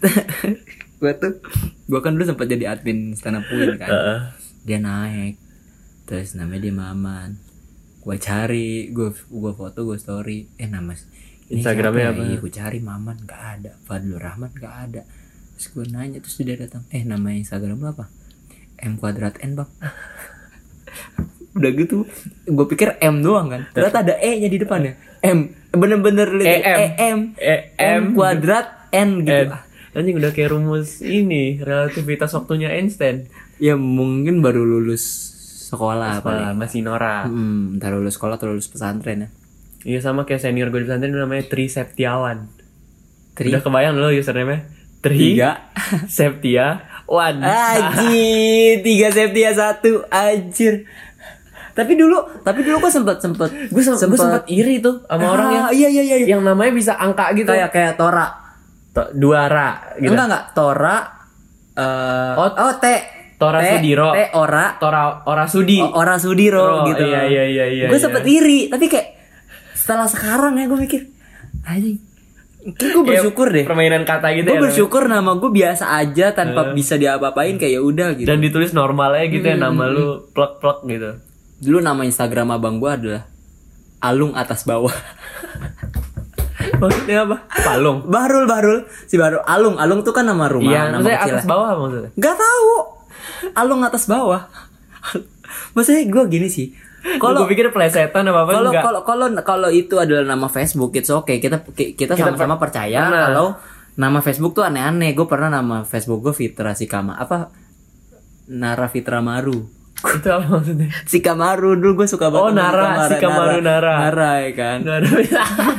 [1.00, 1.38] Gua tuh
[1.86, 3.46] Gua kan dulu sempat jadi admin stand up
[3.78, 3.90] kan.
[3.90, 4.20] Heeh.
[4.62, 5.36] dia naik.
[6.06, 7.38] Terus namanya dia Maman.
[8.02, 10.50] Gua cari gua gua foto gua story.
[10.58, 10.94] Eh nama
[11.52, 12.10] Instagramnya ya?
[12.14, 12.22] apa?
[12.24, 13.16] Iya, gua cari Maman.
[13.26, 13.70] Nggak ada.
[13.86, 15.02] Fadlur Rahman nggak ada.
[15.58, 16.82] Terus gua nanya terus dia datang.
[16.90, 18.10] Eh nama Instagram lu apa?
[18.82, 19.70] M kuadrat N bang
[21.52, 22.08] udah gitu
[22.46, 26.62] gua pikir M doang kan ternyata ada E nya di depannya M bener-bener EM.
[26.98, 28.02] M E- M M.
[28.12, 29.52] kuadrat N gitu
[29.92, 33.28] Eh, anjing udah kayak rumus ini relativitas waktunya Einstein.
[33.56, 35.04] ya mungkin baru lulus
[35.68, 37.24] sekolah paling Wah, masih Nora.
[37.24, 39.28] Hmm, lulus sekolah atau lulus pesantren ya.
[39.82, 42.48] Iya sama kayak senior gue di pesantren namanya Tri Septiawan.
[43.32, 44.68] Tri Udah kebayang lo username-nya?
[45.00, 45.72] Tri tiga.
[46.06, 47.40] Septia Wan.
[47.44, 50.84] Anjir, tiga Septia satu, anjir.
[51.72, 55.48] Tapi dulu, tapi dulu gue sempet sempet, Gue sem gue sempet iri tuh sama orang
[55.50, 56.26] yang iya iya iya, iya.
[56.30, 57.48] yang namanya bisa angka gitu.
[57.48, 58.28] kayak kayak Tora.
[58.92, 60.12] To- Duara gitu.
[60.12, 60.96] Enggak enggak Tora
[61.72, 62.86] eh Oh, oh, T
[63.34, 64.12] Tora T- Sudiro.
[64.12, 65.80] T Ora Tora Ora Sudi.
[65.80, 67.02] O- Ora Sudiro Oh, gitu.
[67.02, 68.04] iya, iya, iya, iya, Gue iya.
[68.04, 69.08] sempet iri, tapi kayak
[69.72, 71.00] setelah sekarang ya gue mikir,
[71.64, 71.98] anjing.
[72.62, 73.64] Kayak gue bersyukur deh.
[73.64, 74.62] Permainan kata gitu Gue ya.
[74.62, 78.28] bersyukur nama gue biasa aja tanpa bisa diapa-apain kayak ya udah gitu.
[78.28, 79.66] Dan ditulis normal aja gitu ya Hmm.
[79.66, 81.10] nama lu plek-plek gitu.
[81.62, 83.22] Dulu nama Instagram abang gue adalah
[84.02, 84.90] Alung atas bawah.
[86.82, 87.46] Maksudnya apa?
[87.62, 88.10] Palung.
[88.10, 91.46] Barul Barul si Barul Alung Alung tuh kan nama rumah Iya, nama maksudnya kecil atas
[91.46, 92.10] bawah maksudnya?
[92.18, 92.70] Gak tahu.
[93.54, 94.42] Alung atas bawah.
[95.76, 96.74] Maksudnya gue gini sih.
[97.18, 98.84] Kalau gue pikir plesetan apa apa kalau enggak.
[98.86, 103.26] kalau kalau kalau itu adalah nama Facebook it's okay kita kita sama-sama percaya pernah.
[103.26, 103.48] kalau
[103.98, 107.50] nama Facebook tuh aneh-aneh gue pernah nama Facebook gue Fitra Sikama apa
[108.54, 110.88] Nara Fitra Maru itu apa maksudnya?
[111.06, 113.94] Sikamaru dulu gue suka banget Oh, Nara, Sikamaru, Nara.
[114.02, 115.06] Nara ya kan ada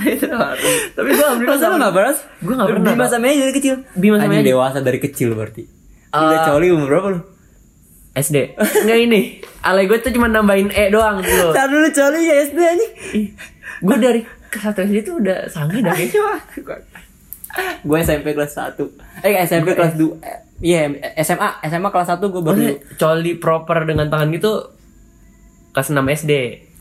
[0.08, 0.70] itu baru.
[0.96, 2.16] Tapi gue alhamdulillah Masa lu gak pernah?
[2.40, 4.48] Gue nggak pernah, Bima sama dari kecil Bima sama Edi.
[4.48, 5.64] dewasa dari kecil berarti
[6.14, 6.24] Ah.
[6.24, 7.20] Udah coli umur berapa lu?
[8.14, 8.38] SD.
[8.86, 9.22] Enggak ini.
[9.60, 11.50] Ale gue tuh cuma nambahin E doang dulu.
[11.50, 12.92] Ntar dulu coli ya SD anjing
[13.84, 16.22] gue dari kelas 1 SD tuh udah dah kayaknya.
[17.82, 18.80] Gue SMP kelas 1
[19.22, 24.08] Eh SMP kelas 2 Iya SMA SMA kelas 1 gue baru Maksudnya coli proper dengan
[24.08, 24.52] tangan gitu
[25.72, 26.32] kelas 6 SD.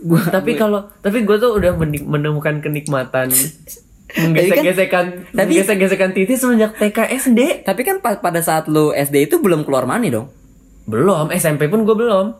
[0.03, 3.31] Gua- tapi kalau tapi gue tuh udah menemukan kenikmatan
[4.13, 7.41] menggesek-gesekan tapi- menggesek-gesekan titik semenjak TK SD.
[7.63, 10.29] Tapi kan pa- pada saat lu SD itu belum keluar mani dong
[10.83, 12.35] Belum, SMP pun gue belum.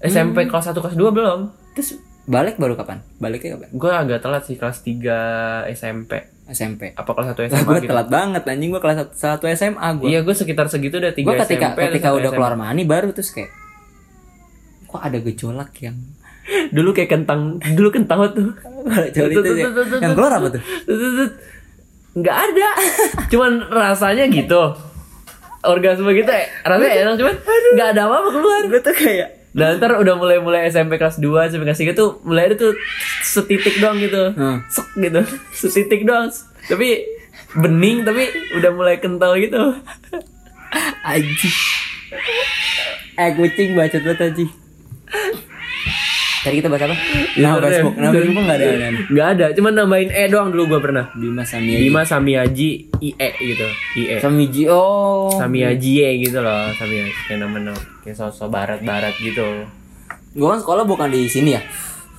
[0.00, 1.38] SMP kelas 1 kelas 2 belum.
[1.72, 3.00] Terus balik baru kapan?
[3.16, 3.70] Baliknya kapan?
[3.72, 6.33] Gue agak telat sih kelas 3 SMP.
[6.44, 7.90] SMP Apa kelas 1 Lah SMA gue gitu.
[7.90, 11.34] telat banget anjing gue kelas 1 SMA gue Iya, gue sekitar segitu udah 3 Gue
[11.40, 11.80] ketika SMP.
[11.88, 13.48] ketika udah keluar mani baru terus kayak
[14.86, 15.96] Kok ada gejolak yang
[16.76, 18.52] Dulu kayak kentang, dulu kentang tuh.
[19.08, 19.64] Itu ya.
[19.96, 20.62] Yang keluar apa tuh?
[22.14, 22.68] Nggak ada.
[23.32, 24.62] Cuman rasanya gitu.
[25.64, 26.44] Orgasme gitu ya.
[26.60, 27.34] Rasanya enak cuman
[27.72, 28.62] nggak ada apa-apa keluar.
[28.68, 32.50] Gue tuh kayak Dan ntar udah mulai-mulai SMP kelas 2 SMP kelas 3 tuh mulai
[32.58, 32.74] tuh
[33.22, 34.34] setitik doang gitu.
[34.34, 34.66] Hmm.
[34.66, 35.22] Sek gitu.
[35.54, 36.26] Setitik doang.
[36.66, 37.06] Tapi
[37.54, 38.26] bening tapi
[38.58, 39.78] udah mulai kental gitu.
[41.06, 41.56] Anjing
[43.14, 44.50] Eh kucing bacot banget anjing
[46.44, 46.96] Tadi kita bahas apa?
[47.40, 50.80] Nah Facebook Nah Facebook gak ada aneh Nggak ada, cuman nambahin E doang dulu gua
[50.84, 51.08] pernah.
[51.16, 53.68] Bima Samia Bima Samiaji IE gitu.
[53.96, 54.20] IE.
[54.20, 59.64] Samiji Oh Samiaji gitu loh, Samiaji kayak nama nama kayak sosok barat-barat gitu.
[60.36, 61.62] Gue kan sekolah bukan di sini ya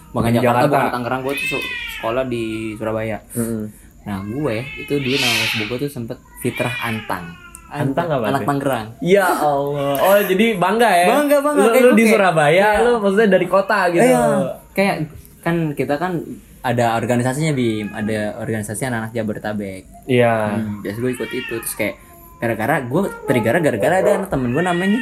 [0.10, 0.72] Bukan Di Jakarta, Jakarta.
[0.72, 1.60] bukan Tangerang Gue tuh
[2.00, 3.68] sekolah di Surabaya Heeh.
[4.08, 8.42] Nah gue itu dulu nama Facebook gue tuh sempet Fitrah Antang Antang apa Anak?
[8.44, 9.96] Tangerang Ya Allah.
[9.98, 11.08] Oh, jadi bangga ya?
[11.12, 11.60] Bangga, bangga.
[11.60, 12.82] Lu, Kayak lu di kayak- Surabaya, Iya.
[12.82, 14.06] lu maksudnya dari kota gitu.
[14.06, 14.24] Iya,
[14.72, 14.96] kayak
[15.40, 16.14] kan kita kan
[16.62, 19.84] ada organisasinya Bim, ada organisasi anak-anak Jabodetabek.
[20.06, 20.36] Iya.
[20.56, 21.96] Hmm, biasa gue ikut itu terus kayak
[22.36, 25.00] gara-gara gue trigger gara-gara ada anak temen gue namanya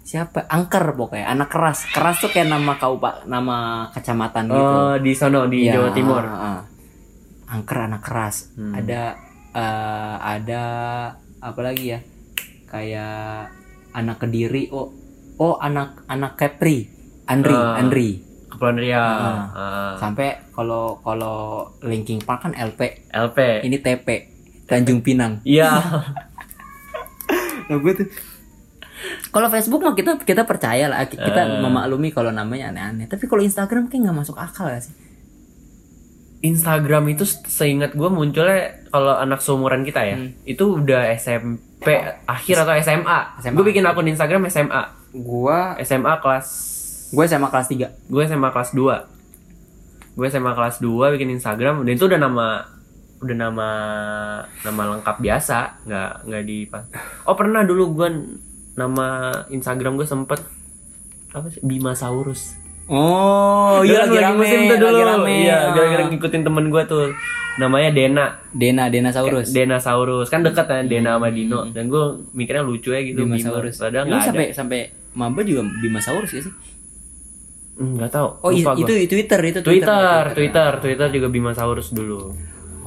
[0.00, 3.56] siapa angker pokoknya anak keras keras tuh kayak nama kau pak nama
[3.90, 6.24] kecamatan gitu Oh, di sono di Iya, Jawa Timur.
[6.24, 6.60] ah.
[7.48, 8.72] angker anak keras Hmm.
[8.72, 9.14] ada
[9.50, 10.62] eh, ada
[11.40, 12.00] apa lagi ya
[12.66, 13.50] kayak
[13.92, 14.90] anak kediri oh
[15.36, 16.90] oh anak anak Kepri
[17.24, 17.76] Andri Ah.
[17.76, 18.10] Andri
[18.48, 18.98] Kepulauan Riau.
[18.98, 19.44] Ah.
[19.52, 19.92] Ah.
[19.96, 23.62] sampai kalau kalau linking park kan LP LP.
[23.62, 24.06] ini TP
[24.64, 25.70] Tanjung Pinang Iya.
[27.68, 28.08] nah gue tuh
[29.28, 31.60] kalau Facebook mah kita kita percaya lah kita Eh.
[31.60, 34.94] memaklumi kalau namanya aneh-aneh tapi kalau Instagram kayak nggak masuk akal gak sih
[36.38, 40.30] Instagram itu seingat gue munculnya kalau anak seumuran kita ya, Hmm.
[40.42, 41.84] itu udah SMP
[42.24, 43.18] akhir atau SMA.
[43.38, 43.54] SMA.
[43.54, 44.82] Gue bikin akun Instagram SMA.
[45.08, 46.48] gua SMA kelas
[47.08, 48.84] gue sama kelas 3 gue SMA kelas 2
[50.14, 52.46] gue SMA kelas 2 bikin Instagram dan itu udah nama
[53.18, 53.68] udah nama
[54.60, 56.68] nama lengkap biasa nggak nggak di
[57.24, 58.08] oh pernah dulu gue
[58.76, 60.44] nama Instagram gue sempet
[61.32, 62.52] apa sih Bimasaurus
[62.88, 64.88] oh iya kan lagi rame musim tuh dulu.
[64.88, 65.34] lagi rame.
[65.44, 65.58] Iya.
[65.76, 67.04] Gara-gara ngikutin temen gue tuh.
[67.58, 68.26] Namanya Dena.
[68.54, 69.50] Dena Dena Saurus.
[69.50, 70.28] Dena Saurus.
[70.32, 71.68] Kan deket kan Dena sama Dino.
[71.70, 73.48] Dan gue mikirnya lucu ya gitu Bima Bima.
[73.50, 73.76] Saurus.
[73.76, 74.28] Padahal Lu nggak ada.
[74.30, 74.80] sampai sampai
[75.14, 76.54] maba juga Bima Saurus ya sih?
[77.78, 78.28] Hmm, nggak tahu.
[78.42, 81.08] Oh itu itu Twitter itu Twitter, Twitter, Twitter.
[81.14, 82.34] Juga Bimasaurus dulu.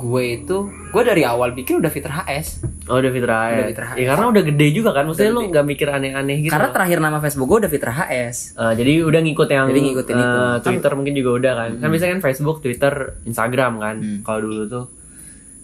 [0.02, 3.66] Gue itu gue dari awal pikir udah fitur HS Oh udah Fitra Udah ya.
[3.72, 6.52] Fitra Ya, karena udah gede juga kan, maksudnya lu nggak mikir aneh-aneh gitu.
[6.52, 10.16] karena terakhir nama Facebook gue udah fitur HS Eh, jadi udah ngikut yang Jadi ngikutin
[10.16, 10.40] eh, itu.
[10.66, 11.70] Twitter mungkin juga udah kan.
[11.78, 13.96] Kan biasanya kan Facebook, Twitter, Instagram kan.
[13.96, 14.20] Hmm.
[14.22, 14.86] Kalau dulu tuh.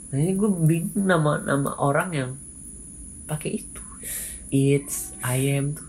[0.07, 2.29] Nah ini gue bingung nama nama orang yang
[3.25, 3.81] pakai itu.
[4.47, 5.83] It's I am tuh.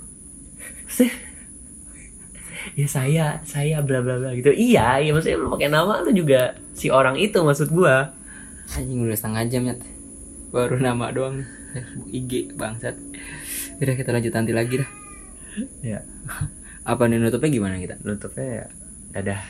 [0.83, 1.15] Maksudnya,
[2.75, 6.59] ya saya saya bla bla bla gitu iya iya maksudnya lu pakai nama lu juga
[6.73, 8.13] si orang itu maksud gua
[8.77, 9.75] anjing udah setengah jam ya
[10.49, 12.97] baru nama doang Facebook IG bangsat.
[13.79, 14.91] Udah kita lanjut nanti lagi dah.
[15.85, 16.01] Ya.
[16.89, 18.01] Apa nih nutupnya gimana kita?
[18.01, 18.67] Nutupnya ya
[19.13, 19.41] dadah